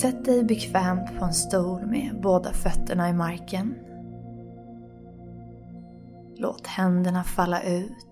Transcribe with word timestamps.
Sätt 0.00 0.24
dig 0.24 0.44
bekvämt 0.44 1.18
på 1.18 1.24
en 1.24 1.34
stol 1.34 1.86
med 1.86 2.20
båda 2.22 2.52
fötterna 2.52 3.10
i 3.10 3.12
marken. 3.12 3.74
Låt 6.36 6.66
händerna 6.66 7.24
falla 7.24 7.62
ut, 7.62 8.06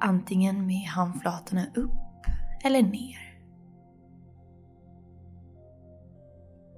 antingen 0.00 0.66
med 0.66 0.88
handflatorna 0.88 1.66
upp 1.74 2.26
eller 2.64 2.82
ner. 2.82 3.40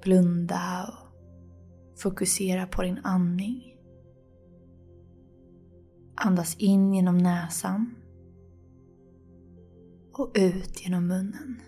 Blunda 0.03 0.89
och 0.89 2.01
fokusera 2.01 2.67
på 2.67 2.83
din 2.83 3.01
andning. 3.05 3.77
Andas 6.15 6.57
in 6.57 6.95
genom 6.95 7.19
näsan 7.19 7.95
och 10.13 10.33
ut 10.35 10.85
genom 10.85 11.07
munnen. 11.07 11.61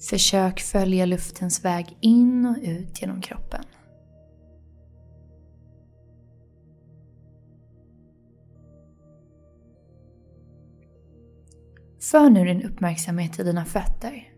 Försök 0.00 0.60
följa 0.60 1.06
luftens 1.06 1.64
väg 1.64 1.96
in 2.00 2.46
och 2.46 2.56
ut 2.62 3.02
genom 3.02 3.20
kroppen. 3.20 3.64
För 12.10 12.30
nu 12.30 12.44
din 12.44 12.62
uppmärksamhet 12.62 13.32
till 13.32 13.44
dina 13.44 13.64
fötter. 13.64 14.32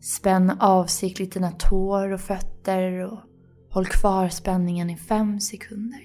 Spänn 0.00 0.50
avsiktligt 0.60 1.34
dina 1.34 1.50
tår 1.50 2.12
och 2.12 2.20
fötter 2.20 3.12
och 3.12 3.18
håll 3.70 3.86
kvar 3.86 4.28
spänningen 4.28 4.90
i 4.90 4.96
fem 4.96 5.40
sekunder. 5.40 6.02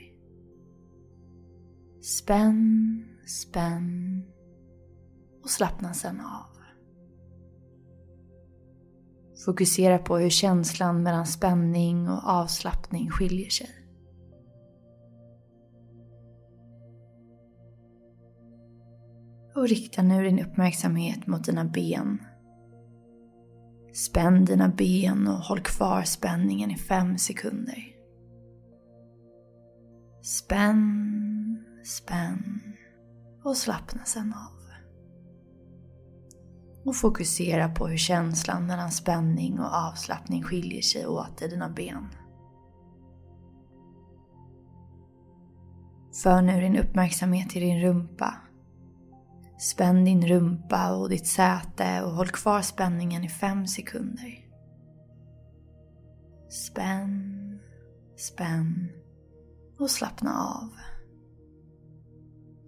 Spänn, 2.01 3.05
spänn 3.25 4.23
och 5.43 5.49
slappna 5.49 5.93
sedan 5.93 6.19
av. 6.19 6.54
Fokusera 9.45 9.97
på 9.97 10.17
hur 10.17 10.29
känslan 10.29 11.03
mellan 11.03 11.25
spänning 11.25 12.09
och 12.09 12.23
avslappning 12.23 13.09
skiljer 13.09 13.49
sig. 13.49 13.69
Och 19.55 19.67
rikta 19.67 20.01
nu 20.01 20.23
din 20.23 20.45
uppmärksamhet 20.45 21.27
mot 21.27 21.45
dina 21.45 21.65
ben. 21.65 22.21
Spänn 23.93 24.45
dina 24.45 24.69
ben 24.69 25.27
och 25.27 25.37
håll 25.37 25.59
kvar 25.59 26.03
spänningen 26.03 26.71
i 26.71 26.77
fem 26.77 27.17
sekunder. 27.17 27.83
Spänn, 30.21 31.65
spänn 31.83 32.61
och 33.43 33.57
slappna 33.57 34.05
sen 34.05 34.33
av. 34.33 34.64
Och 36.85 36.95
fokusera 36.95 37.69
på 37.69 37.87
hur 37.87 37.97
känslan 37.97 38.65
mellan 38.65 38.91
spänning 38.91 39.59
och 39.59 39.73
avslappning 39.73 40.43
skiljer 40.43 40.81
sig 40.81 41.07
åt 41.07 41.41
i 41.41 41.47
dina 41.47 41.69
ben. 41.69 42.07
För 46.23 46.41
nu 46.41 46.61
din 46.61 46.77
uppmärksamhet 46.77 47.49
till 47.49 47.61
din 47.61 47.81
rumpa 47.81 48.35
Spänn 49.57 50.05
din 50.05 50.27
rumpa 50.27 50.95
och 50.95 51.09
ditt 51.09 51.27
säte 51.27 52.03
och 52.03 52.11
håll 52.11 52.27
kvar 52.27 52.61
spänningen 52.61 53.23
i 53.23 53.29
fem 53.29 53.67
sekunder. 53.67 54.45
Spänn, 56.49 57.59
spänn 58.17 58.89
och 59.79 59.89
slappna 59.89 60.43
av. 60.43 60.69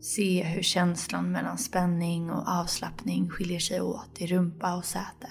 Se 0.02 0.44
hur 0.44 0.62
känslan 0.62 1.32
mellan 1.32 1.58
spänning 1.58 2.32
och 2.32 2.48
avslappning 2.48 3.30
skiljer 3.30 3.60
sig 3.60 3.82
åt 3.82 4.22
i 4.22 4.28
rumpa 4.28 4.76
och 4.76 4.86
säte. 4.86 5.28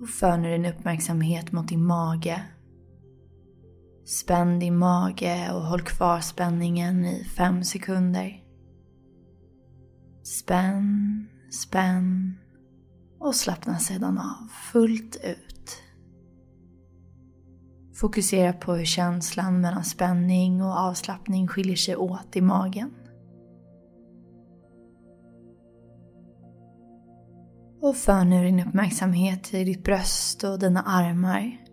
Och 0.00 0.08
för 0.08 0.38
nu 0.38 0.50
din 0.50 0.66
uppmärksamhet 0.66 1.52
mot 1.52 1.68
din 1.68 1.84
mage 1.84 2.44
Spänn 4.06 4.58
din 4.58 4.78
mage 4.78 5.52
och 5.52 5.62
håll 5.62 5.82
kvar 5.82 6.20
spänningen 6.20 7.04
i 7.04 7.24
fem 7.24 7.64
sekunder. 7.64 8.42
Spänn, 10.22 11.28
spänn 11.50 12.38
och 13.18 13.34
slappna 13.34 13.78
sedan 13.78 14.18
av 14.18 14.48
fullt 14.72 15.16
ut. 15.24 15.82
Fokusera 18.00 18.52
på 18.52 18.74
hur 18.74 18.84
känslan 18.84 19.60
mellan 19.60 19.84
spänning 19.84 20.62
och 20.62 20.78
avslappning 20.78 21.48
skiljer 21.48 21.76
sig 21.76 21.96
åt 21.96 22.36
i 22.36 22.40
magen. 22.40 22.94
Och 27.80 27.96
för 27.96 28.24
nu 28.24 28.44
din 28.44 28.68
uppmärksamhet 28.68 29.44
till 29.44 29.66
ditt 29.66 29.84
bröst 29.84 30.44
och 30.44 30.58
dina 30.58 30.82
armar 30.82 31.66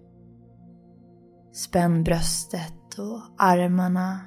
Spänn 1.53 2.03
bröstet 2.03 3.00
och 3.00 3.22
armarna 3.38 4.19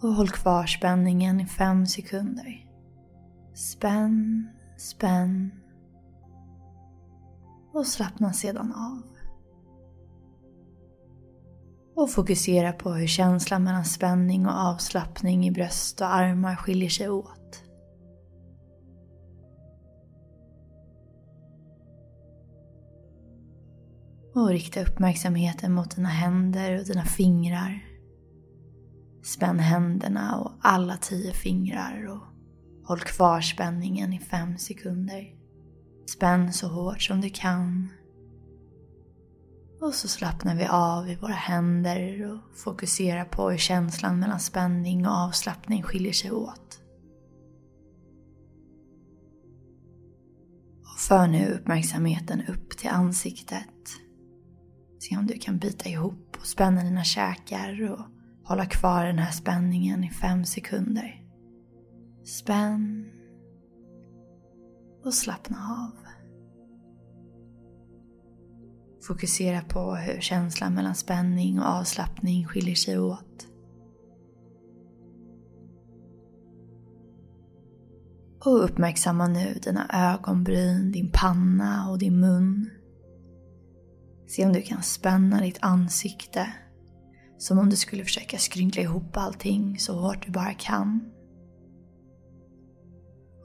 och 0.00 0.14
håll 0.14 0.28
kvar 0.28 0.66
spänningen 0.66 1.40
i 1.40 1.46
fem 1.46 1.86
sekunder. 1.86 2.66
Spänn, 3.54 4.48
spänn 4.76 5.50
och 7.72 7.86
slappna 7.86 8.32
sedan 8.32 8.72
av. 8.72 9.15
Och 11.96 12.10
fokusera 12.10 12.72
på 12.72 12.92
hur 12.92 13.06
känslan 13.06 13.64
mellan 13.64 13.84
spänning 13.84 14.46
och 14.46 14.52
avslappning 14.52 15.46
i 15.46 15.50
bröst 15.50 16.00
och 16.00 16.14
armar 16.14 16.56
skiljer 16.56 16.88
sig 16.88 17.08
åt. 17.08 17.62
Och 24.34 24.48
rikta 24.48 24.82
uppmärksamheten 24.82 25.72
mot 25.72 25.96
dina 25.96 26.08
händer 26.08 26.78
och 26.78 26.84
dina 26.84 27.04
fingrar. 27.04 27.84
Spänn 29.22 29.58
händerna 29.58 30.36
och 30.36 30.52
alla 30.60 30.96
tio 30.96 31.32
fingrar 31.32 32.06
och 32.06 32.22
håll 32.88 33.00
kvar 33.00 33.40
spänningen 33.40 34.12
i 34.12 34.18
fem 34.18 34.58
sekunder. 34.58 35.34
Spänn 36.10 36.52
så 36.52 36.68
hårt 36.68 37.02
som 37.02 37.20
du 37.20 37.30
kan. 37.30 37.88
Och 39.80 39.94
så 39.94 40.08
slappnar 40.08 40.56
vi 40.56 40.66
av 40.66 41.08
i 41.08 41.16
våra 41.16 41.32
händer 41.32 42.32
och 42.32 42.58
fokuserar 42.58 43.24
på 43.24 43.50
hur 43.50 43.58
känslan 43.58 44.18
mellan 44.18 44.40
spänning 44.40 45.06
och 45.06 45.12
avslappning 45.12 45.82
skiljer 45.82 46.12
sig 46.12 46.30
åt. 46.30 46.80
Och 50.82 51.00
för 51.00 51.26
nu 51.26 51.52
uppmärksamheten 51.52 52.46
upp 52.46 52.78
till 52.78 52.90
ansiktet. 52.90 53.66
Se 54.98 55.16
om 55.16 55.26
du 55.26 55.38
kan 55.38 55.58
bita 55.58 55.88
ihop 55.88 56.36
och 56.40 56.46
spänna 56.46 56.82
dina 56.82 57.04
käkar 57.04 57.90
och 57.90 58.00
hålla 58.44 58.66
kvar 58.66 59.04
den 59.04 59.18
här 59.18 59.32
spänningen 59.32 60.04
i 60.04 60.10
fem 60.10 60.44
sekunder. 60.44 61.22
Spänn 62.24 63.10
och 65.04 65.14
slappna 65.14 65.56
av. 65.58 66.15
Fokusera 69.06 69.60
på 69.60 69.94
hur 69.94 70.20
känslan 70.20 70.74
mellan 70.74 70.94
spänning 70.94 71.60
och 71.60 71.66
avslappning 71.66 72.46
skiljer 72.46 72.74
sig 72.74 72.98
åt. 72.98 73.46
Och 78.44 78.64
uppmärksamma 78.64 79.28
nu 79.28 79.58
dina 79.62 80.12
ögonbryn, 80.14 80.92
din 80.92 81.10
panna 81.12 81.90
och 81.90 81.98
din 81.98 82.20
mun. 82.20 82.70
Se 84.28 84.46
om 84.46 84.52
du 84.52 84.62
kan 84.62 84.82
spänna 84.82 85.40
ditt 85.40 85.58
ansikte 85.60 86.52
som 87.38 87.58
om 87.58 87.70
du 87.70 87.76
skulle 87.76 88.04
försöka 88.04 88.38
skrynkla 88.38 88.82
ihop 88.82 89.16
allting 89.16 89.78
så 89.78 90.00
hårt 90.00 90.26
du 90.26 90.32
bara 90.32 90.54
kan. 90.54 91.12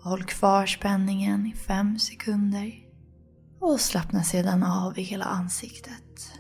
Håll 0.04 0.24
kvar 0.24 0.66
spänningen 0.66 1.48
i 1.48 1.54
fem 1.54 2.00
sekunder 2.00 2.91
och 3.62 3.80
slappna 3.80 4.24
sedan 4.24 4.64
av 4.64 5.00
i 5.00 5.02
hela 5.02 5.26
ansiktet. 5.26 6.32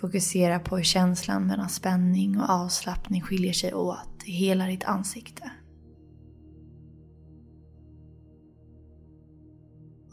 Fokusera 0.00 0.58
på 0.58 0.76
hur 0.76 0.84
känslan 0.84 1.46
mellan 1.46 1.68
spänning 1.68 2.40
och 2.40 2.50
avslappning 2.50 3.22
skiljer 3.22 3.52
sig 3.52 3.74
åt 3.74 4.24
i 4.24 4.32
hela 4.32 4.66
ditt 4.66 4.84
ansikte. 4.84 5.50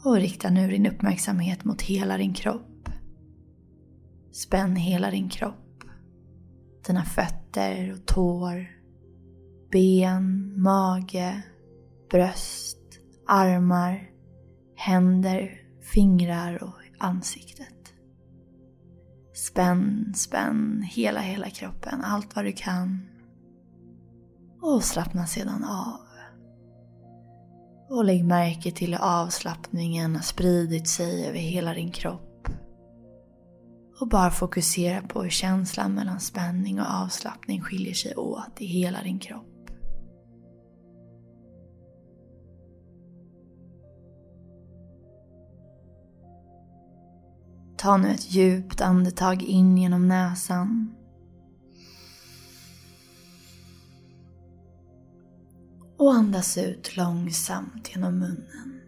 Och 0.04 0.16
rikta 0.16 0.50
nu 0.50 0.68
din 0.68 0.86
uppmärksamhet 0.86 1.64
mot 1.64 1.82
hela 1.82 2.16
din 2.16 2.34
kropp. 2.34 2.88
Spänn 4.32 4.76
hela 4.76 5.10
din 5.10 5.28
kropp. 5.28 5.84
Dina 6.86 7.04
fötter 7.04 7.92
och 7.92 8.06
tår. 8.06 8.66
Ben, 9.70 10.54
mage, 10.62 11.42
bröst, 12.10 12.78
armar, 13.26 14.15
händer, 14.76 15.60
fingrar 15.92 16.62
och 16.62 16.80
ansiktet. 16.98 17.68
Spänn, 19.34 20.12
spänn 20.16 20.82
hela, 20.82 21.20
hela 21.20 21.50
kroppen. 21.50 22.04
Allt 22.04 22.36
vad 22.36 22.44
du 22.44 22.52
kan. 22.52 23.08
Och 24.62 24.84
slappna 24.84 25.26
sedan 25.26 25.64
av. 25.64 26.00
Och 27.88 28.04
lägg 28.04 28.24
märke 28.24 28.72
till 28.72 28.94
hur 28.94 29.02
avslappningen 29.02 30.16
har 30.16 30.22
spridit 30.22 30.88
sig 30.88 31.26
över 31.26 31.38
hela 31.38 31.74
din 31.74 31.90
kropp. 31.90 32.48
Och 34.00 34.08
bara 34.08 34.30
fokusera 34.30 35.02
på 35.02 35.22
hur 35.22 35.30
känslan 35.30 35.94
mellan 35.94 36.20
spänning 36.20 36.80
och 36.80 36.86
avslappning 36.86 37.62
skiljer 37.62 37.94
sig 37.94 38.14
åt 38.16 38.60
i 38.60 38.66
hela 38.66 39.02
din 39.02 39.18
kropp. 39.18 39.55
Ta 47.86 47.96
nu 47.96 48.10
ett 48.10 48.34
djupt 48.34 48.80
andetag 48.80 49.42
in 49.42 49.78
genom 49.78 50.08
näsan. 50.08 50.94
Och 55.98 56.14
andas 56.14 56.58
ut 56.58 56.96
långsamt 56.96 57.90
genom 57.94 58.18
munnen. 58.18 58.80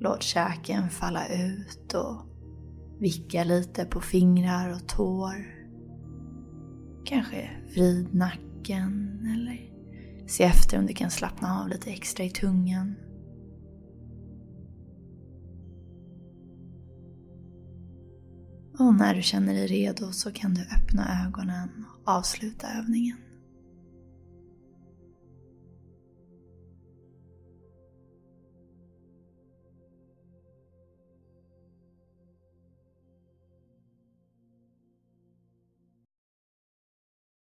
Låt 0.00 0.22
käken 0.22 0.90
falla 0.90 1.28
ut 1.28 1.94
och 1.94 2.26
vicka 3.00 3.44
lite 3.44 3.84
på 3.84 4.00
fingrar 4.00 4.72
och 4.72 4.88
tår. 4.88 5.46
Kanske 7.04 7.50
vrid 7.74 8.14
nacken 8.14 9.20
eller 9.34 9.75
se 10.26 10.44
efter 10.44 10.78
om 10.78 10.86
du 10.86 10.94
kan 10.94 11.10
slappna 11.10 11.60
av 11.60 11.68
lite 11.68 11.90
extra 11.90 12.24
i 12.24 12.30
tungan. 12.30 12.94
Och 18.78 18.94
när 18.94 19.14
du 19.14 19.22
känner 19.22 19.54
dig 19.54 19.66
redo 19.66 20.12
så 20.12 20.32
kan 20.32 20.54
du 20.54 20.60
öppna 20.60 21.26
ögonen 21.26 21.84
och 22.04 22.12
avsluta 22.12 22.66
övningen. 22.78 23.16